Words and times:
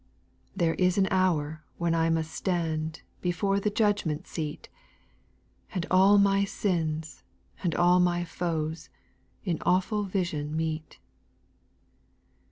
8. 0.55 0.57
There 0.57 0.73
is 0.73 0.97
an 0.97 1.07
hour 1.11 1.63
when 1.77 1.93
I 1.93 2.09
must 2.09 2.31
stand 2.31 3.03
Before 3.21 3.59
the 3.59 3.69
judgment 3.69 4.25
seat; 4.25 4.67
And 5.75 5.85
all 5.91 6.17
my 6.17 6.43
sins, 6.43 7.21
and 7.61 7.75
all 7.75 7.99
my 7.99 8.23
foes. 8.23 8.89
In 9.45 9.59
awful 9.61 10.01
vision 10.05 10.57
meet. 10.57 10.97